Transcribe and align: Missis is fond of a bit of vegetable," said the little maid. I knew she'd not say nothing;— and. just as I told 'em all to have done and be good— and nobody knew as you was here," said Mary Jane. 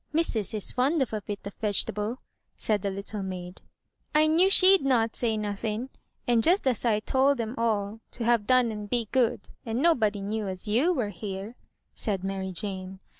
Missis 0.11 0.55
is 0.55 0.71
fond 0.71 0.99
of 1.03 1.13
a 1.13 1.21
bit 1.21 1.45
of 1.45 1.53
vegetable," 1.61 2.23
said 2.55 2.81
the 2.81 2.89
little 2.89 3.21
maid. 3.21 3.61
I 4.15 4.25
knew 4.25 4.49
she'd 4.49 4.81
not 4.83 5.15
say 5.15 5.37
nothing;— 5.37 5.89
and. 6.27 6.41
just 6.41 6.67
as 6.67 6.85
I 6.85 7.01
told 7.01 7.39
'em 7.39 7.53
all 7.55 7.99
to 8.09 8.23
have 8.25 8.47
done 8.47 8.71
and 8.71 8.89
be 8.89 9.09
good— 9.11 9.49
and 9.63 9.79
nobody 9.79 10.21
knew 10.21 10.47
as 10.47 10.67
you 10.67 10.91
was 10.91 11.13
here," 11.17 11.55
said 11.93 12.23
Mary 12.23 12.51
Jane. 12.51 12.99